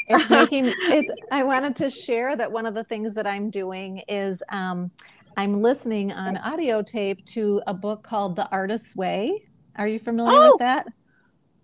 [0.08, 4.02] It's making it i wanted to share that one of the things that i'm doing
[4.08, 4.90] is um,
[5.36, 9.44] i'm listening on audio tape to a book called the artist's way.
[9.76, 10.52] Are you familiar oh!
[10.52, 10.86] with that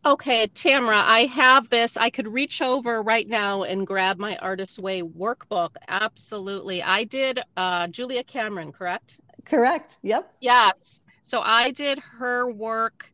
[0.05, 1.99] Okay, Tamara, I have this.
[1.99, 5.77] I could reach over right now and grab my Artist's Way workbook.
[5.89, 6.83] Absolutely.
[6.83, 9.21] I did uh, Julia Cameron, correct?
[9.45, 9.99] Correct.
[10.03, 10.33] Yep.
[10.41, 11.05] Yes.
[11.23, 13.13] So I did her work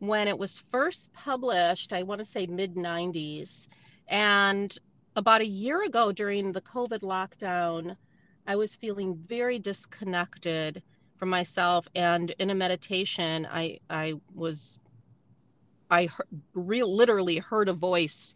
[0.00, 3.68] when it was first published, I want to say mid 90s.
[4.08, 4.76] And
[5.14, 7.96] about a year ago during the COVID lockdown,
[8.44, 10.82] I was feeling very disconnected
[11.16, 11.86] from myself.
[11.94, 14.80] And in a meditation, I, I was
[15.90, 16.08] I
[16.54, 18.34] re- literally heard a voice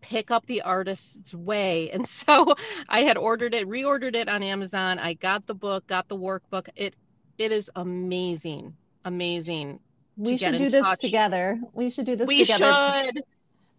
[0.00, 1.90] pick up the artist's way.
[1.94, 2.54] And so
[2.88, 4.98] i had ordered it reordered it on amazon.
[4.98, 6.68] I got the book got the workbook.
[6.76, 6.94] It
[7.38, 8.74] it is amazing
[9.04, 9.80] amazing
[10.16, 10.98] we should do this touch.
[10.98, 11.58] together.
[11.72, 13.04] We should do this we together.
[13.04, 13.22] should.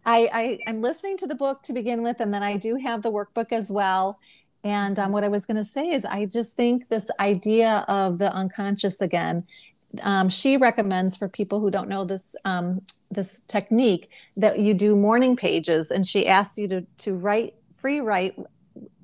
[0.04, 3.04] I, I i'm listening to the book to begin with and then i do have
[3.04, 4.20] the workbook as well.
[4.64, 8.18] And um, what i was going to say is i just think this idea of
[8.18, 9.46] the unconscious again
[10.04, 14.96] um, she recommends for people who don't know this um, this technique that you do
[14.96, 18.36] morning pages, and she asks you to to write free write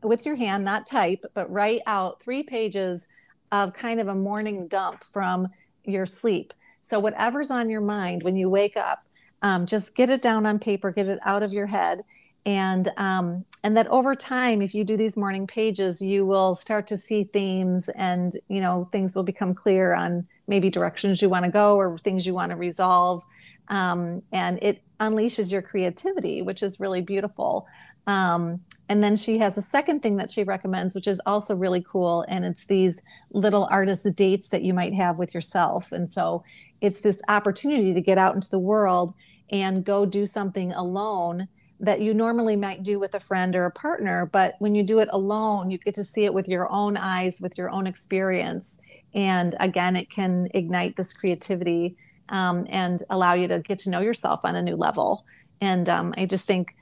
[0.04, 3.08] with your hand, not type, but write out three pages
[3.52, 5.48] of kind of a morning dump from
[5.84, 6.54] your sleep.
[6.82, 9.04] So whatever's on your mind when you wake up,
[9.42, 12.02] um, just get it down on paper, get it out of your head,
[12.46, 16.88] and um, and that over time if you do these morning pages you will start
[16.88, 21.46] to see themes and you know things will become clear on maybe directions you want
[21.46, 23.24] to go or things you want to resolve
[23.70, 27.68] um, and it unleashes your creativity which is really beautiful.
[28.08, 31.84] Um, and then she has a second thing that she recommends which is also really
[31.86, 35.92] cool and it's these little artist dates that you might have with yourself.
[35.92, 36.44] And so
[36.80, 39.14] it's this opportunity to get out into the world
[39.50, 41.48] and go do something alone
[41.80, 44.98] that you normally might do with a friend or a partner but when you do
[44.98, 48.82] it alone you get to see it with your own eyes with your own experience
[49.18, 51.98] and again it can ignite this creativity
[52.30, 55.26] um, and allow you to get to know yourself on a new level.
[55.60, 56.76] And um, i just think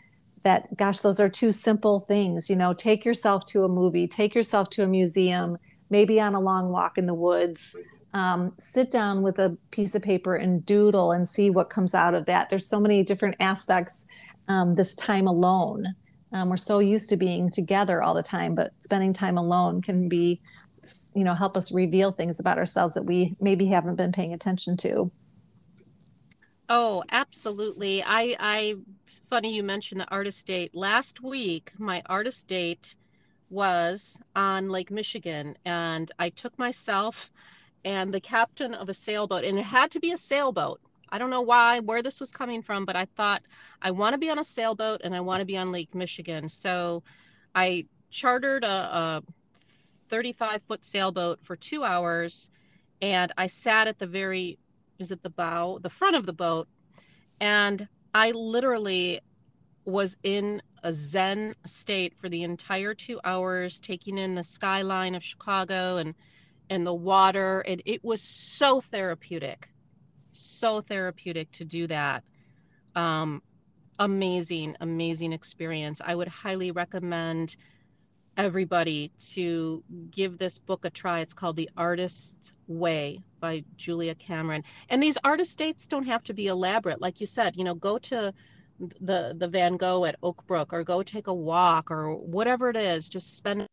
[0.44, 4.36] that gosh those are two simple things you know take yourself to a movie take
[4.36, 5.58] yourself to a museum
[5.90, 7.76] maybe on a long walk in the woods.
[8.14, 12.14] Um, sit down with a piece of paper and doodle and see what comes out
[12.14, 12.50] of that.
[12.50, 14.08] There's so many different aspects
[14.48, 15.96] um, this time alone.
[16.32, 20.08] Um, we're so used to being together all the time, but spending time alone can
[20.08, 20.42] be,
[21.14, 24.78] you know, help us reveal things about ourselves that we maybe haven't been paying attention
[24.78, 25.12] to.
[26.68, 28.04] Oh, absolutely.
[28.04, 28.76] I, I,
[29.30, 30.74] funny you mentioned the artist date.
[30.74, 32.96] Last week, my artist date
[33.50, 37.32] was on Lake Michigan, and I took myself
[37.84, 41.30] and the captain of a sailboat, and it had to be a sailboat I don't
[41.30, 43.44] know why, where this was coming from, but I thought
[43.82, 46.50] I want to be on a sailboat and I want to be on Lake Michigan.
[46.50, 47.04] So
[47.54, 49.24] I chartered a, a
[50.10, 52.50] 35 foot sailboat for two hours
[53.02, 54.58] and I sat at the very,
[55.00, 56.68] is it the bow, the front of the boat.
[57.40, 59.20] And I literally
[59.84, 65.24] was in a Zen state for the entire two hours, taking in the skyline of
[65.24, 66.16] Chicago and
[66.70, 67.60] and the water.
[67.60, 69.70] And it was so therapeutic
[70.36, 72.24] so therapeutic to do that.
[72.96, 73.42] Um,
[74.00, 76.02] amazing, amazing experience.
[76.04, 77.56] I would highly recommend
[78.38, 81.22] everybody to give this book a try.
[81.22, 84.64] It's called The Artist's Way by Julia Cameron.
[84.90, 87.02] And these artist dates don't have to be elaborate.
[87.02, 88.34] Like you said, you know, go to
[89.00, 92.76] the the Van Gogh at Oak Brook or go take a walk or whatever it
[92.76, 93.08] is.
[93.08, 93.66] Just spend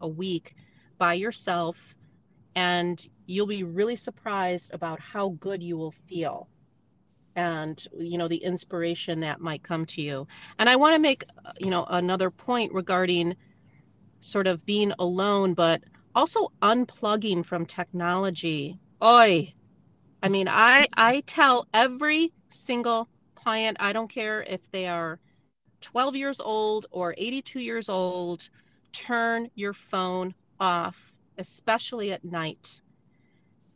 [0.00, 0.54] a week
[0.98, 1.94] by yourself
[2.54, 6.48] and you'll be really surprised about how good you will feel
[7.34, 10.26] and you know the inspiration that might come to you
[10.58, 11.24] and i want to make
[11.58, 13.36] you know another point regarding
[14.20, 15.82] sort of being alone but
[16.14, 18.78] also unplugging from technology.
[19.02, 19.52] Oi
[20.22, 25.20] i mean i i tell every single client i don't care if they are
[25.82, 28.48] 12 years old or 82 years old
[28.92, 32.80] turn your phone off especially at night.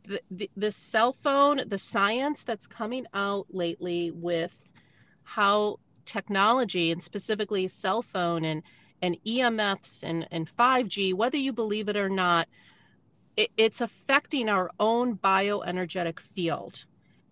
[0.03, 4.57] The, the, the cell phone, the science that's coming out lately with
[5.23, 8.63] how technology and specifically cell phone and,
[9.01, 12.47] and EMFs and, and 5G, whether you believe it or not,
[13.35, 16.85] it, it's affecting our own bioenergetic field.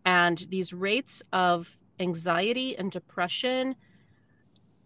[0.06, 3.76] And these rates of anxiety and depression,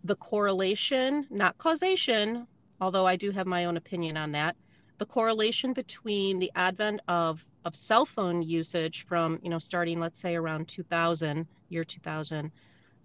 [0.03, 2.47] the correlation, not causation,
[2.81, 4.55] although I do have my own opinion on that,
[4.97, 10.19] the correlation between the advent of of cell phone usage from you know starting let's
[10.19, 12.51] say around 2000 year 2000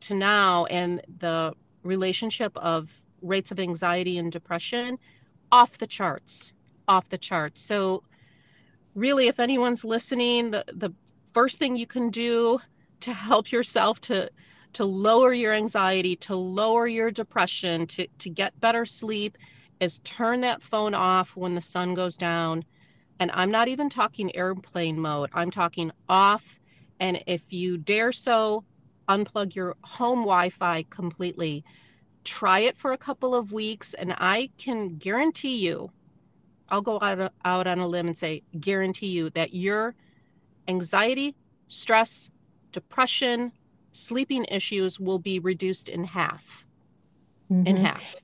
[0.01, 2.91] to now and the relationship of
[3.23, 4.99] rates of anxiety and depression
[5.51, 6.55] off the charts
[6.87, 8.03] off the charts so
[8.95, 10.93] really if anyone's listening the, the
[11.33, 12.59] first thing you can do
[13.01, 14.31] to help yourself to
[14.73, 19.37] to lower your anxiety to lower your depression to to get better sleep
[19.81, 22.65] is turn that phone off when the sun goes down
[23.21, 26.61] and I'm not even talking airplane mode, I'm talking off.
[27.01, 28.65] And if you dare so,
[29.09, 31.65] unplug your home Wi Fi completely.
[32.25, 35.91] Try it for a couple of weeks, and I can guarantee you,
[36.69, 39.95] I'll go out, out on a limb and say, guarantee you that your
[40.67, 41.35] anxiety,
[41.69, 42.31] stress,
[42.73, 43.53] depression,
[43.93, 46.65] sleeping issues will be reduced in half.
[47.51, 47.67] Mm-hmm.
[47.67, 48.17] In half.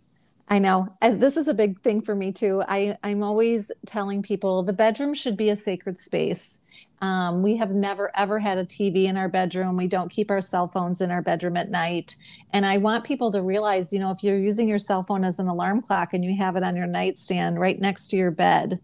[0.48, 0.94] I know.
[1.00, 2.62] And this is a big thing for me too.
[2.68, 6.61] I, I'm always telling people the bedroom should be a sacred space.
[7.05, 9.77] Um, we have never ever had a TV in our bedroom.
[9.77, 12.17] We don't keep our cell phones in our bedroom at night.
[12.55, 15.38] And I want people to realize, you know, if you're using your cell phone as
[15.38, 18.81] an alarm clock and you have it on your nightstand right next to your bed,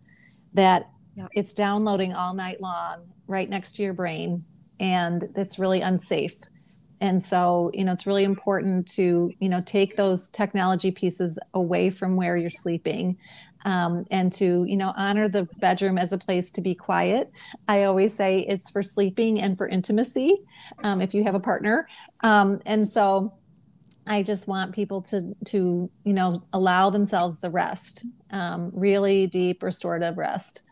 [0.53, 1.29] that yeah.
[1.33, 4.45] it's downloading all night long right next to your brain.
[4.79, 6.37] And it's really unsafe
[7.01, 11.89] and so you know it's really important to you know take those technology pieces away
[11.89, 13.17] from where you're sleeping
[13.65, 17.31] um, and to you know honor the bedroom as a place to be quiet
[17.69, 20.31] i always say it's for sleeping and for intimacy
[20.85, 21.87] um, if you have a partner
[22.23, 23.37] um, and so
[24.07, 29.63] i just want people to to you know allow themselves the rest um, really deep
[29.63, 30.63] restorative rest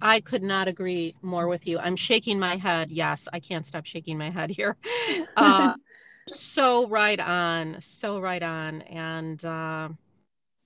[0.00, 1.78] I could not agree more with you.
[1.78, 2.90] I'm shaking my head.
[2.90, 4.76] Yes, I can't stop shaking my head here.
[5.36, 5.74] Uh,
[6.28, 9.88] so right on, so right on, and uh,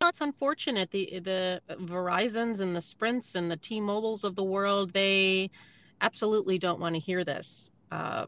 [0.09, 0.91] it's unfortunate.
[0.91, 5.51] The the Verizon's and the Sprints and the T-Mobiles of the world, they
[6.01, 7.71] absolutely don't want to hear this.
[7.91, 8.27] Uh,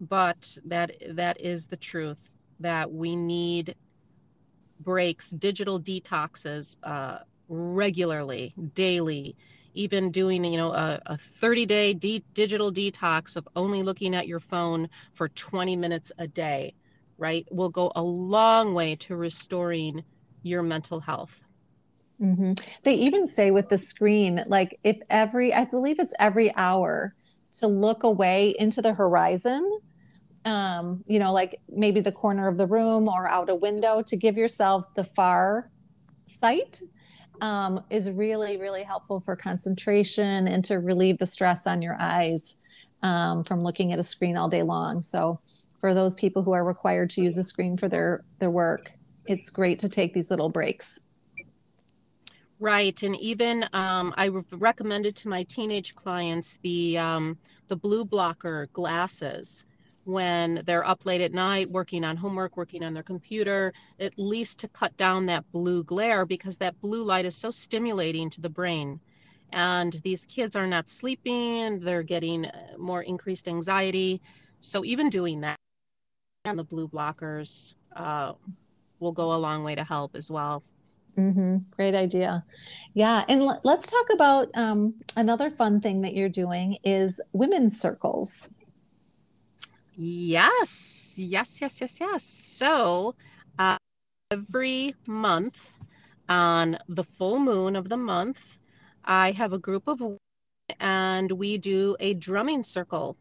[0.00, 2.32] but that that is the truth.
[2.60, 3.74] That we need
[4.80, 9.36] breaks, digital detoxes uh, regularly, daily
[9.74, 14.26] even doing you know a, a 30 day de- digital detox of only looking at
[14.26, 16.74] your phone for 20 minutes a day
[17.18, 20.02] right will go a long way to restoring
[20.42, 21.44] your mental health
[22.20, 22.52] mm-hmm.
[22.82, 27.14] they even say with the screen like if every i believe it's every hour
[27.52, 29.80] to look away into the horizon
[30.46, 34.16] um, you know like maybe the corner of the room or out a window to
[34.16, 35.70] give yourself the far
[36.26, 36.80] sight
[37.40, 42.56] um, is really, really helpful for concentration and to relieve the stress on your eyes
[43.02, 45.02] um, from looking at a screen all day long.
[45.02, 45.40] So,
[45.78, 48.92] for those people who are required to use a screen for their their work,
[49.30, 51.02] it's great to take these little breaks.
[52.58, 57.38] Right, and even um, I recommended to my teenage clients the um,
[57.68, 59.64] the blue blocker glasses
[60.04, 64.58] when they're up late at night working on homework, working on their computer, at least
[64.58, 68.48] to cut down that blue glare because that blue light is so stimulating to the
[68.48, 68.98] brain.
[69.52, 74.20] And these kids are not sleeping, they're getting uh, more increased anxiety.
[74.60, 75.56] So, even doing that
[76.44, 78.32] and the blue blockers uh,
[79.00, 80.62] will go a long way to help as well.
[81.18, 81.58] Mm-hmm.
[81.76, 82.44] Great idea.
[82.94, 83.24] Yeah.
[83.28, 88.50] And l- let's talk about um, another fun thing that you're doing is women's circles.
[89.96, 92.24] Yes, yes, yes, yes, yes.
[92.24, 93.14] So
[93.58, 93.76] uh,
[94.30, 95.72] every month
[96.28, 98.58] On the full moon of the month,
[99.04, 100.02] I have a group of
[100.80, 103.16] and we do a drumming circle.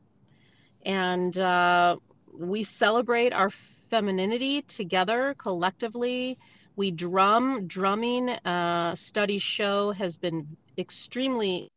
[0.86, 1.98] And uh,
[2.34, 3.50] we celebrate our
[3.90, 6.38] femininity together collectively.
[6.76, 7.68] We drum.
[7.68, 11.70] Drumming uh, studies show has been extremely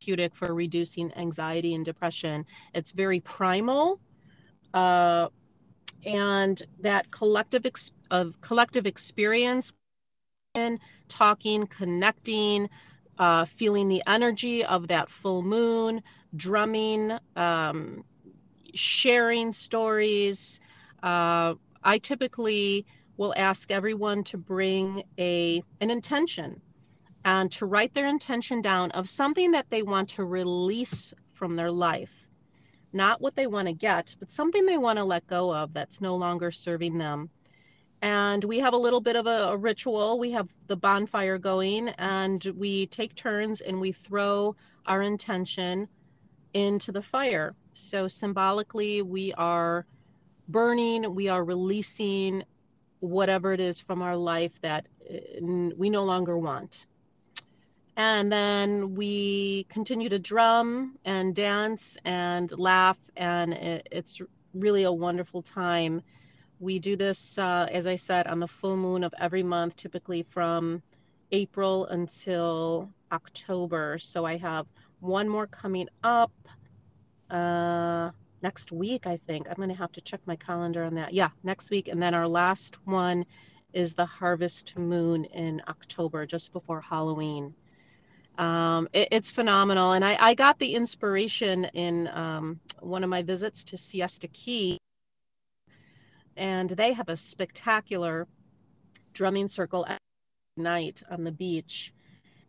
[0.00, 2.46] therapeutic for reducing anxiety and depression.
[2.74, 4.00] It's very primal,
[4.74, 5.28] uh,
[6.06, 9.72] and that collective ex- of collective experience,
[11.08, 12.68] talking, connecting,
[13.18, 16.02] uh, feeling the energy of that full moon,
[16.36, 18.04] drumming, um,
[18.74, 20.60] sharing stories.
[21.02, 22.86] Uh, I typically
[23.16, 26.60] will ask everyone to bring a an intention
[27.24, 31.70] and to write their intention down of something that they want to release from their
[31.70, 32.26] life.
[32.92, 36.00] Not what they want to get, but something they want to let go of that's
[36.00, 37.28] no longer serving them.
[38.00, 40.18] And we have a little bit of a, a ritual.
[40.18, 44.54] We have the bonfire going, and we take turns and we throw
[44.86, 45.88] our intention
[46.54, 47.54] into the fire.
[47.72, 49.84] So symbolically, we are
[50.48, 52.42] burning, we are releasing
[53.00, 56.86] whatever it is from our life that uh, we no longer want.
[57.96, 64.20] And then we continue to drum and dance and laugh, and it's
[64.54, 66.02] really a wonderful time.
[66.60, 70.22] We do this, uh, as I said, on the full moon of every month, typically
[70.22, 70.82] from
[71.32, 73.98] April until October.
[73.98, 74.66] So I have
[75.00, 76.32] one more coming up
[77.30, 78.10] uh,
[78.42, 79.48] next week, I think.
[79.48, 81.12] I'm going to have to check my calendar on that.
[81.12, 81.88] Yeah, next week.
[81.88, 83.24] And then our last one
[83.72, 87.54] is the harvest moon in October, just before Halloween.
[88.38, 89.92] Um, it, it's phenomenal.
[89.92, 94.78] And I, I, got the inspiration in um, one of my visits to Siesta Key.
[96.36, 98.28] And they have a spectacular
[99.12, 99.98] drumming circle at
[100.56, 101.92] night on the beach.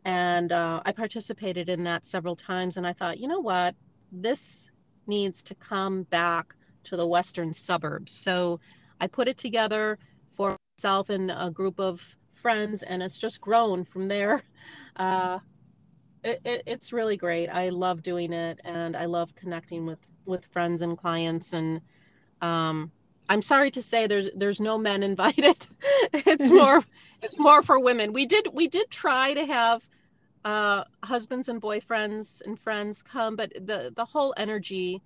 [0.05, 2.77] And uh, I participated in that several times.
[2.77, 3.73] And I thought, you know what?
[4.11, 4.69] This
[5.09, 6.55] needs to come back
[6.85, 8.13] to the western suburbs.
[8.13, 8.59] So
[9.01, 9.99] I put it together
[10.37, 12.01] for myself and a group of
[12.33, 14.43] friends, and it's just grown from there.
[14.95, 15.39] Uh,
[16.25, 17.47] it, it, it's really great.
[17.47, 21.53] I love doing it, and I love connecting with with friends and clients.
[21.53, 21.79] And
[22.41, 22.91] um,
[23.29, 25.67] I'm sorry to say, there's there's no men invited.
[26.13, 26.83] it's more
[27.21, 28.11] it's more for women.
[28.11, 29.81] We did we did try to have
[30.45, 35.01] uh, husbands and boyfriends and friends come, but the the whole energy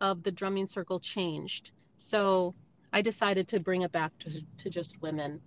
[0.00, 1.70] of the drumming circle changed.
[1.98, 2.54] So
[2.92, 5.40] I decided to bring it back to to just women.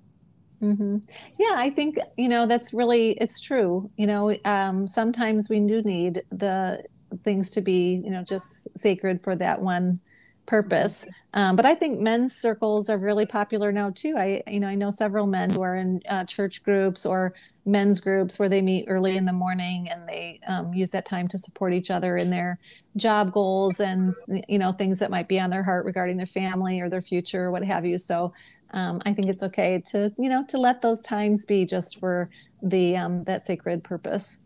[0.61, 0.97] Mm-hmm.
[1.37, 3.89] Yeah, I think you know that's really it's true.
[3.97, 6.83] You know, um, sometimes we do need the
[7.23, 9.99] things to be you know just sacred for that one
[10.45, 11.07] purpose.
[11.33, 14.15] Um, but I think men's circles are really popular now too.
[14.17, 17.33] I you know I know several men who are in uh, church groups or
[17.65, 21.27] men's groups where they meet early in the morning and they um, use that time
[21.27, 22.59] to support each other in their
[22.95, 24.13] job goals and
[24.47, 27.45] you know things that might be on their heart regarding their family or their future
[27.45, 27.97] or what have you.
[27.97, 28.33] So
[28.71, 32.29] um, I think it's okay to you know to let those times be just for
[32.61, 34.41] the um, that sacred purpose.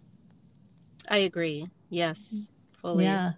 [1.08, 1.68] I agree.
[1.90, 3.06] Yes, fully.
[3.06, 3.34] Yeah.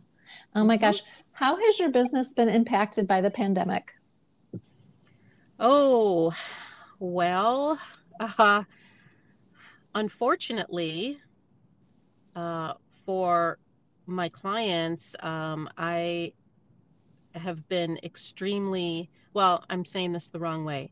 [0.53, 0.85] Oh my mm-hmm.
[0.85, 1.01] gosh,
[1.41, 3.93] how has your business been impacted by the pandemic?
[5.59, 6.31] Oh,
[6.99, 7.79] well,
[8.19, 8.63] uh,
[9.95, 11.19] unfortunately,
[12.35, 12.73] uh,
[13.07, 13.57] for
[14.05, 16.33] my clients, um, I
[17.33, 20.91] have been extremely well, I'm saying this the wrong way.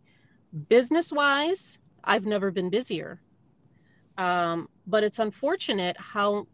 [0.68, 3.22] Business wise, I've never been busier.
[4.18, 6.47] Um, but it's unfortunate how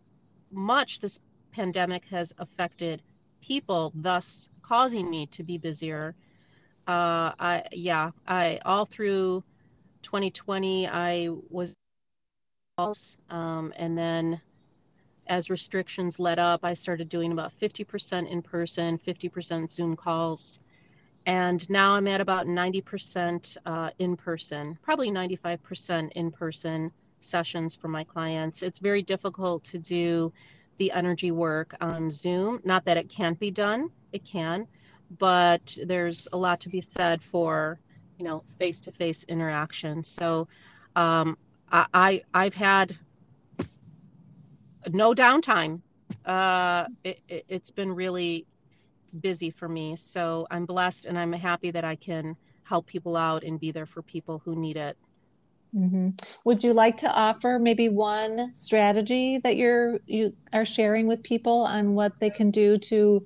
[0.52, 1.22] much this
[1.54, 3.02] pandemic has affected
[3.46, 6.16] people, thus causing me to be busier.
[6.88, 9.44] Uh, I yeah, I all through
[10.04, 11.76] 2020 I was
[13.30, 14.42] um, and then
[15.28, 20.60] as restrictions let up, I started doing about 50% in person, 50% Zoom calls.
[21.26, 27.88] And now I'm at about 90% uh, in person, probably 95% in person sessions for
[27.88, 28.62] my clients.
[28.62, 30.32] It's very difficult to do
[30.78, 32.60] the energy work on Zoom.
[32.64, 34.68] Not that it can't be done, it can,
[35.18, 37.80] but there's a lot to be said for,
[38.18, 40.04] you know, face to face interaction.
[40.04, 40.48] So
[40.96, 41.38] um,
[41.72, 42.98] I, I, have had
[44.92, 45.82] no downtime.
[46.26, 48.46] Uh, it, it, it's been really
[49.22, 49.96] busy for me.
[49.96, 53.86] So I'm blessed and I'm happy that I can help people out and be there
[53.86, 54.98] for people who need it.
[55.76, 56.10] Mm-hmm.
[56.46, 61.62] Would you like to offer maybe one strategy that you're you are sharing with people
[61.62, 63.26] on what they can do to,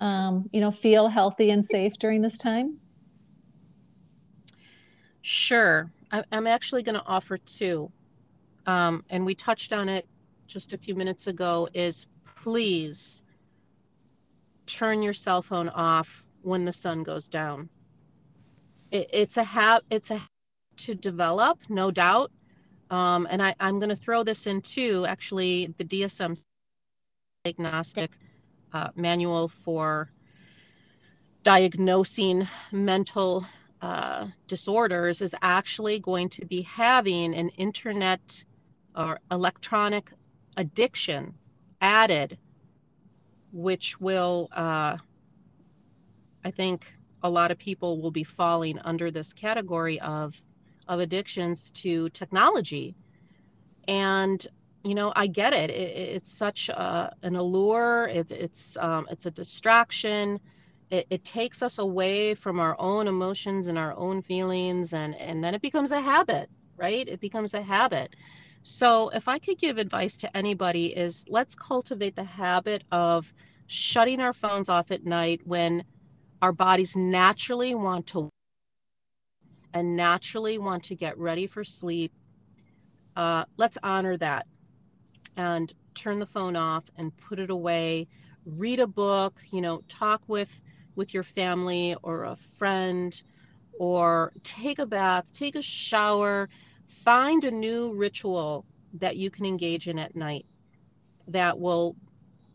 [0.00, 2.78] um, you know, feel healthy and safe during this time?
[5.22, 7.92] Sure, I, I'm actually going to offer two.
[8.66, 10.06] um, and we touched on it
[10.48, 13.22] just a few minutes ago, is please
[14.66, 17.68] turn your cell phone off when the sun goes down.
[18.90, 20.20] It, it's a ha- it's a
[20.84, 22.30] to develop, no doubt.
[22.90, 25.06] Um, and I, I'm going to throw this in too.
[25.06, 26.42] Actually, the DSM
[27.44, 28.10] diagnostic
[28.72, 30.10] uh, manual for
[31.42, 33.44] diagnosing mental
[33.80, 38.44] uh, disorders is actually going to be having an internet
[38.94, 40.10] or electronic
[40.56, 41.34] addiction
[41.80, 42.36] added,
[43.52, 44.98] which will, uh,
[46.44, 46.86] I think,
[47.22, 50.40] a lot of people will be falling under this category of
[50.90, 52.96] of addictions to technology.
[53.86, 54.44] And
[54.82, 55.70] you know, I get it.
[55.70, 58.08] it it's such a, an allure.
[58.08, 60.40] It, it's um, it's a distraction.
[60.90, 65.44] It, it takes us away from our own emotions and our own feelings, and and
[65.44, 67.06] then it becomes a habit, right?
[67.06, 68.16] It becomes a habit.
[68.62, 73.32] So if I could give advice to anybody, is let's cultivate the habit of
[73.68, 75.84] shutting our phones off at night when
[76.42, 78.28] our bodies naturally want to
[79.72, 82.12] and naturally want to get ready for sleep.
[83.16, 84.46] Uh, let's honor that
[85.36, 88.08] and turn the phone off and put it away.
[88.46, 90.60] Read a book, you know, talk with
[90.96, 93.22] with your family or a friend
[93.78, 96.48] or take a bath, take a shower,
[96.86, 100.44] find a new ritual that you can engage in at night
[101.28, 101.96] that will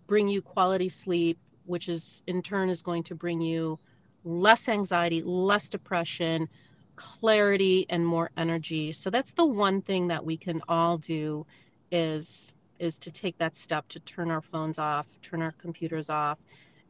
[0.06, 3.80] bring you quality sleep, which is in turn is going to bring you
[4.24, 6.50] less anxiety, less depression,
[6.96, 8.92] clarity and more energy.
[8.92, 11.46] So that's the one thing that we can all do
[11.92, 16.38] is is to take that step to turn our phones off, turn our computers off.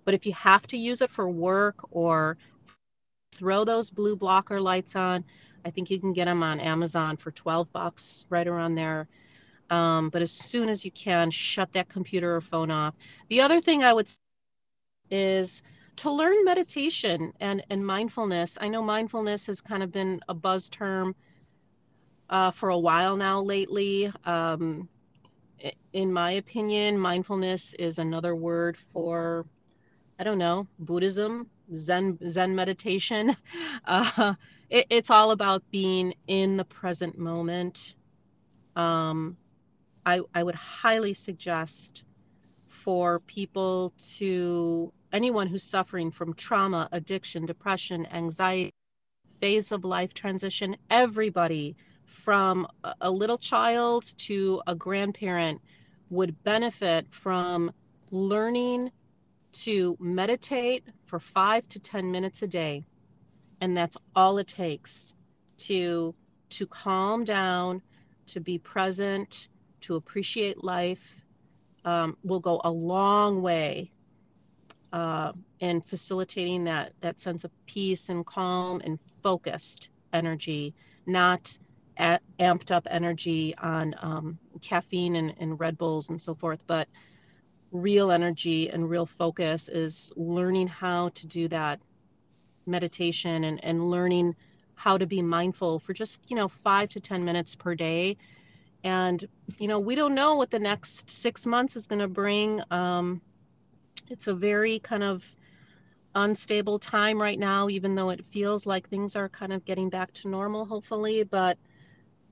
[0.04, 2.38] But if you have to use it for work or
[3.34, 5.24] throw those blue blocker lights on,
[5.64, 9.08] I think you can get them on Amazon for 12 bucks right around there.
[9.70, 12.96] Um, but as soon as you can, shut that computer or phone off.
[13.30, 14.10] The other thing I would
[15.10, 15.64] is
[15.98, 18.58] to learn meditation and, and mindfulness.
[18.60, 21.16] I know mindfulness has kind of been a buzz term
[22.30, 24.12] uh, for a while now lately.
[24.26, 24.90] Um,
[25.94, 29.46] in my opinion, mindfulness is another word for,
[30.20, 33.36] I don't know, Buddhism, Zen, Zen meditation.
[33.88, 34.34] Uh,
[34.68, 37.94] it, it's all about being in the present moment.
[38.76, 39.38] Um,
[40.04, 42.04] I, I would highly suggest
[42.68, 48.74] for people to anyone who's suffering from trauma, addiction, depression, anxiety,
[49.40, 52.68] phase of life transition, everybody from
[53.00, 55.62] a little child to a grandparent
[56.10, 57.72] would benefit from
[58.12, 58.92] learning
[59.54, 62.86] to meditate for five to 10 minutes a day.
[63.62, 65.14] And that's all it takes
[65.60, 66.14] to,
[66.50, 67.82] to calm down,
[68.28, 69.48] to be present,
[69.80, 71.22] to appreciate life
[71.86, 73.92] um, will go a long way
[74.94, 75.32] uh,
[75.62, 80.74] and facilitating that that sense of peace and calm and focused energy,
[81.06, 81.58] not
[81.98, 86.88] at, amped up energy on um, caffeine and, and Red Bulls and so forth, but
[87.72, 91.80] real energy and real focus is learning how to do that
[92.66, 94.36] meditation and, and learning
[94.76, 98.18] how to be mindful for just you know five to ten minutes per day.
[98.84, 99.24] And
[99.58, 103.22] you know we don't know what the next six months is going to bring um,
[104.10, 105.26] it's a very kind of
[106.16, 110.14] unstable time right now, even though it feels like things are kind of getting back
[110.14, 111.24] to normal, hopefully.
[111.24, 111.58] But,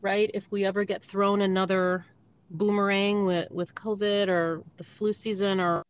[0.02, 2.06] right, if we ever get thrown another
[2.50, 5.84] boomerang with, with COVID or the flu season or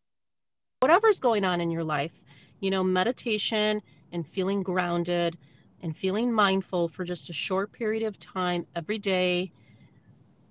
[0.79, 2.19] whatever's going on in your life,
[2.59, 3.81] you know, meditation
[4.11, 5.37] and feeling grounded
[5.81, 9.51] and feeling mindful for just a short period of time every day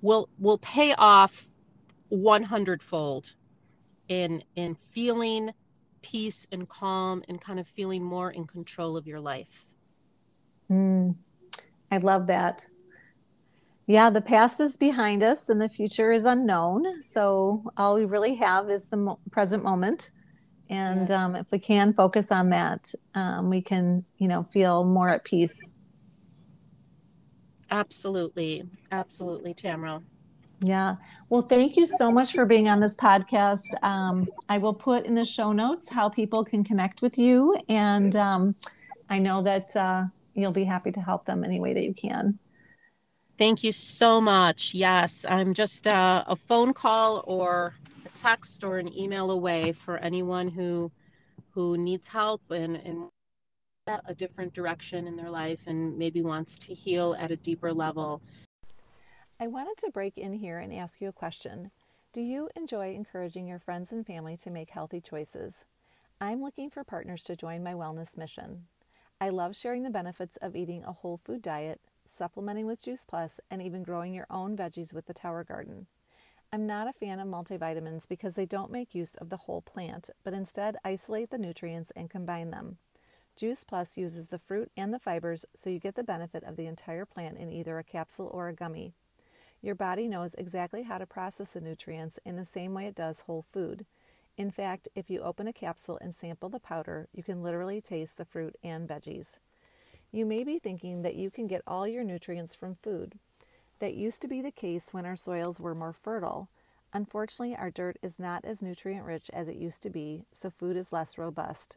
[0.03, 1.49] will will pay off
[2.11, 3.35] 100 fold
[4.13, 5.51] in in feeling
[6.03, 9.65] peace and calm and kind of feeling more in control of your life.
[10.71, 11.17] Mm,
[11.91, 12.67] I love that.
[13.87, 16.85] Yeah, the past is behind us and the future is unknown.
[17.03, 20.11] So all we really have is the mo- present moment.
[20.69, 21.11] And yes.
[21.11, 22.85] um, if we can focus on that,
[23.15, 25.75] um, we can, you know, feel more at peace.
[27.71, 28.63] Absolutely.
[28.91, 30.03] Absolutely, Tamara.
[30.65, 30.97] Yeah.
[31.29, 33.83] Well, thank you so much for being on this podcast.
[33.83, 37.57] Um, I will put in the show notes how people can connect with you.
[37.69, 38.55] And um,
[39.11, 40.05] I know that uh,
[40.35, 42.39] you'll be happy to help them any way that you can.
[43.39, 44.73] Thank you so much.
[44.73, 47.75] Yes, I'm just uh, a phone call or
[48.07, 50.93] a text or an email away for anyone who
[51.51, 53.09] who needs help and, and
[54.07, 58.23] a different direction in their life and maybe wants to heal at a deeper level.
[59.43, 61.73] I wanted to break in here and ask you a question.
[62.13, 65.65] Do you enjoy encouraging your friends and family to make healthy choices?
[66.21, 68.67] I'm looking for partners to join my wellness mission.
[69.21, 73.41] I love sharing the benefits of eating a whole food diet, supplementing with Juice Plus,
[73.51, 75.89] and even growing your own veggies with the Tower Garden.
[76.53, 80.09] I'm not a fan of multivitamins because they don't make use of the whole plant,
[80.23, 82.77] but instead isolate the nutrients and combine them.
[83.35, 86.67] Juice Plus uses the fruit and the fibers so you get the benefit of the
[86.67, 88.95] entire plant in either a capsule or a gummy.
[89.63, 93.23] Your body knows exactly how to process the nutrients in the same way it does
[93.23, 93.87] whole food.
[94.37, 98.19] In fact, if you open a capsule and sample the powder, you can literally taste
[98.19, 99.39] the fruit and veggies.
[100.11, 103.15] You may be thinking that you can get all your nutrients from food.
[103.79, 106.49] That used to be the case when our soils were more fertile.
[106.93, 110.77] Unfortunately, our dirt is not as nutrient rich as it used to be, so food
[110.77, 111.77] is less robust.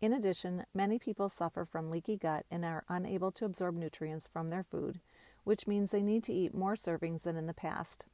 [0.00, 4.50] In addition, many people suffer from leaky gut and are unable to absorb nutrients from
[4.50, 5.00] their food,
[5.44, 8.06] which means they need to eat more servings than in the past.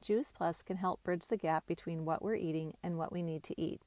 [0.00, 3.42] Juice Plus can help bridge the gap between what we're eating and what we need
[3.44, 3.80] to eat.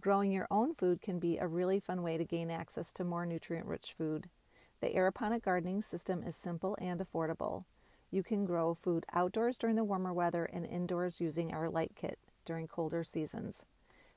[0.00, 3.24] Growing your own food can be a really fun way to gain access to more
[3.24, 4.28] nutrient rich food.
[4.80, 7.64] The aeroponic gardening system is simple and affordable.
[8.10, 12.18] You can grow food outdoors during the warmer weather and indoors using our light kit
[12.44, 13.64] during colder seasons.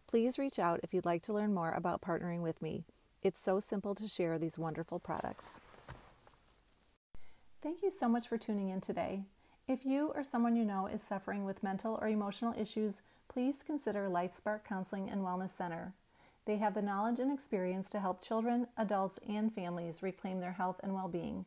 [0.07, 2.85] Please reach out if you'd like to learn more about partnering with me.
[3.21, 5.59] It's so simple to share these wonderful products.
[7.67, 9.23] Thank you so much for tuning in today.
[9.67, 14.07] If you or someone you know is suffering with mental or emotional issues, please consider
[14.07, 15.91] LifeSpark Counseling and Wellness Center.
[16.45, 20.79] They have the knowledge and experience to help children, adults, and families reclaim their health
[20.81, 21.43] and well being.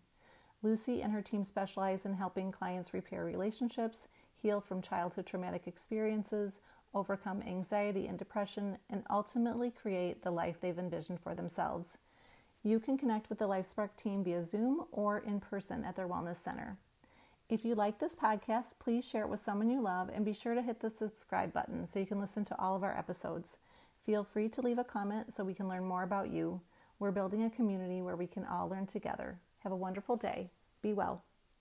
[0.62, 4.06] Lucy and her team specialize in helping clients repair relationships,
[4.36, 6.60] heal from childhood traumatic experiences,
[6.92, 11.96] overcome anxiety and depression, and ultimately create the life they've envisioned for themselves.
[12.62, 16.36] You can connect with the LifeSpark team via Zoom or in person at their Wellness
[16.36, 16.76] Center.
[17.48, 20.54] If you like this podcast, please share it with someone you love and be sure
[20.54, 23.56] to hit the subscribe button so you can listen to all of our episodes.
[24.04, 26.61] Feel free to leave a comment so we can learn more about you.
[26.98, 29.38] We're building a community where we can all learn together.
[29.61, 30.50] Have a wonderful day.
[30.82, 31.24] Be well.